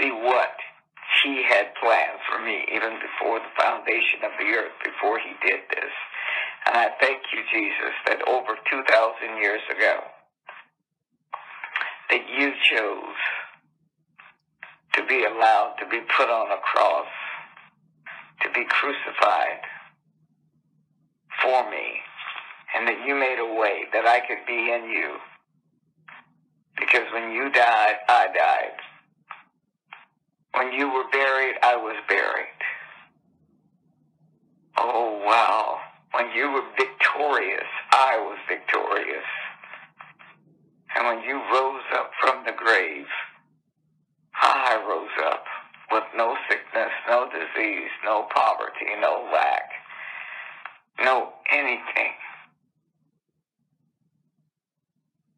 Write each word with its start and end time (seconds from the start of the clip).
see 0.00 0.10
what 0.10 0.56
he 1.22 1.42
had 1.44 1.74
planned 1.82 2.18
for 2.28 2.42
me 2.42 2.64
even 2.72 2.96
before 3.00 3.38
the 3.38 3.52
foundation 3.60 4.24
of 4.24 4.32
the 4.38 4.48
earth, 4.56 4.72
before 4.84 5.18
he 5.18 5.32
did 5.46 5.60
this. 5.70 5.92
And 6.66 6.76
I 6.76 6.88
thank 7.00 7.20
you, 7.32 7.42
Jesus, 7.52 7.94
that 8.06 8.26
over 8.28 8.56
2,000 8.70 9.36
years 9.42 9.60
ago, 9.70 10.00
that 12.10 12.24
you 12.38 12.52
chose 12.70 13.20
to 14.94 15.06
be 15.06 15.24
allowed 15.24 15.76
to 15.80 15.86
be 15.88 16.00
put 16.16 16.28
on 16.28 16.50
a 16.50 16.60
cross, 16.62 17.06
to 18.42 18.50
be 18.52 18.64
crucified 18.68 19.60
for 21.42 21.70
me, 21.70 22.00
and 22.76 22.88
that 22.88 23.06
you 23.06 23.14
made 23.14 23.38
a 23.38 23.60
way 23.60 23.84
that 23.92 24.06
I 24.06 24.20
could 24.20 24.44
be 24.46 24.72
in 24.72 24.90
you. 24.90 25.16
Because 26.78 27.06
when 27.12 27.32
you 27.32 27.50
died, 27.50 27.96
I 28.08 28.26
died. 28.26 28.89
When 30.54 30.72
you 30.72 30.92
were 30.92 31.08
buried, 31.10 31.56
I 31.62 31.76
was 31.76 31.96
buried. 32.08 32.46
Oh, 34.76 35.22
wow. 35.24 35.78
When 36.12 36.30
you 36.34 36.50
were 36.50 36.64
victorious, 36.76 37.68
I 37.92 38.18
was 38.18 38.38
victorious. 38.48 39.24
And 40.96 41.06
when 41.06 41.22
you 41.22 41.36
rose 41.52 41.82
up 41.94 42.10
from 42.20 42.44
the 42.44 42.52
grave, 42.52 43.06
I 44.34 44.82
rose 44.88 45.26
up 45.26 45.44
with 45.92 46.04
no 46.16 46.36
sickness, 46.48 46.90
no 47.08 47.28
disease, 47.30 47.90
no 48.04 48.26
poverty, 48.34 48.86
no 49.00 49.28
lack, 49.32 49.70
no 51.04 51.32
anything. 51.52 52.14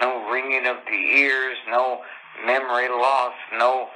No 0.00 0.30
ringing 0.30 0.66
of 0.66 0.76
the 0.86 0.92
ears, 0.92 1.56
no 1.68 2.02
memory 2.44 2.88
loss, 2.88 3.32
no 3.52 3.88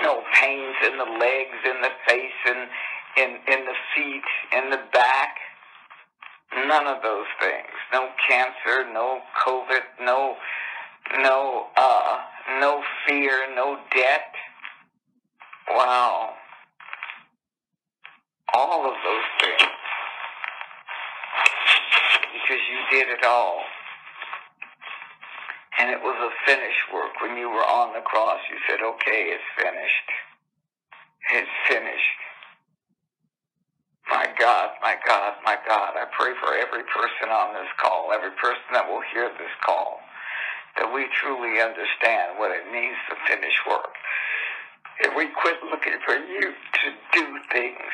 no 0.00 0.22
pains 0.40 0.76
in 0.86 0.98
the 0.98 1.04
legs, 1.04 1.58
in 1.64 1.80
the 1.82 1.90
face, 2.08 2.40
in 2.46 2.68
in 3.16 3.30
in 3.46 3.64
the 3.66 3.76
feet, 3.94 4.22
in 4.56 4.70
the 4.70 4.80
back. 4.92 5.36
None 6.54 6.86
of 6.86 7.02
those 7.02 7.26
things. 7.40 7.72
No 7.92 8.08
cancer, 8.28 8.92
no 8.92 9.20
COVID, 9.44 9.82
no 10.00 10.36
no 11.18 11.66
uh 11.76 12.18
no 12.60 12.82
fear, 13.06 13.54
no 13.54 13.78
debt. 13.94 14.32
Wow. 15.70 16.30
All 18.54 18.86
of 18.86 18.94
those 19.04 19.24
things. 19.40 19.70
Because 22.32 22.62
you 22.70 22.98
did 22.98 23.08
it 23.08 23.24
all. 23.24 23.62
And 25.82 25.90
it 25.90 25.98
was 25.98 26.14
a 26.14 26.30
finished 26.46 26.86
work. 26.94 27.10
When 27.18 27.34
you 27.34 27.50
were 27.50 27.66
on 27.66 27.90
the 27.92 28.06
cross, 28.06 28.38
you 28.46 28.58
said, 28.70 28.78
okay, 28.86 29.34
it's 29.34 29.50
finished. 29.58 30.08
It's 31.34 31.56
finished. 31.66 32.18
My 34.06 34.30
God, 34.38 34.78
my 34.82 34.94
God, 35.06 35.34
my 35.44 35.58
God, 35.66 35.98
I 35.98 36.06
pray 36.14 36.38
for 36.38 36.54
every 36.54 36.86
person 36.86 37.34
on 37.34 37.54
this 37.58 37.70
call, 37.82 38.14
every 38.14 38.30
person 38.38 38.62
that 38.78 38.86
will 38.86 39.02
hear 39.10 39.26
this 39.34 39.56
call, 39.66 39.98
that 40.78 40.86
we 40.94 41.10
truly 41.18 41.58
understand 41.58 42.38
what 42.38 42.54
it 42.54 42.70
means 42.70 42.96
to 43.10 43.16
finish 43.26 43.54
work. 43.66 43.90
If 45.02 45.16
we 45.18 45.26
quit 45.34 45.58
looking 45.66 45.98
for 46.06 46.14
you 46.14 46.54
to 46.54 46.86
do 47.10 47.26
things, 47.50 47.90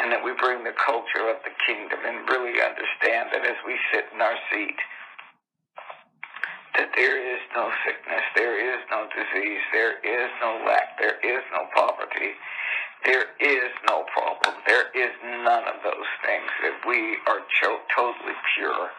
and 0.00 0.12
that 0.12 0.22
we 0.24 0.32
bring 0.36 0.64
the 0.64 0.76
culture 0.76 1.24
of 1.32 1.40
the 1.44 1.54
kingdom 1.64 1.98
and 2.04 2.28
really 2.28 2.60
understand 2.60 3.32
that 3.32 3.44
as 3.48 3.56
we 3.64 3.80
sit 3.92 4.04
in 4.12 4.20
our 4.20 4.36
seat, 4.52 4.76
that 6.76 6.90
there 6.96 7.18
is 7.18 7.40
no 7.54 7.70
sickness, 7.84 8.24
there 8.36 8.56
is 8.60 8.80
no 8.90 9.08
disease, 9.12 9.62
there 9.72 9.98
is 10.04 10.30
no 10.40 10.62
lack, 10.66 10.98
there 11.00 11.18
is 11.24 11.42
no 11.52 11.66
poverty, 11.74 12.32
there 13.04 13.32
is 13.40 13.72
no 13.88 14.04
problem, 14.12 14.54
there 14.66 14.88
is 14.94 15.12
none 15.44 15.64
of 15.68 15.82
those 15.84 16.10
things. 16.24 16.50
That 16.62 16.76
we 16.88 17.18
are 17.28 17.40
cho- 17.60 17.82
totally 17.96 18.36
pure 18.56 18.90